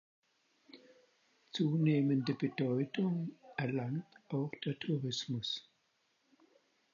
[1.51, 5.69] Zunehmende Bedeutung erlangt auch der Tourismus.